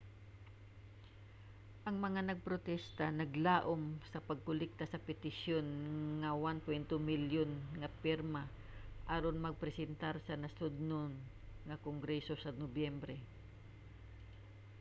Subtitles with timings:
[1.87, 5.65] ang mga nagprotesta naglaom sa pagkolekta sa petisyon
[6.21, 8.43] nga 1.2 milyon nga pirma
[9.15, 11.11] aron mapresentar sa nasudnon
[11.67, 13.15] nga kongreso sa nobyembre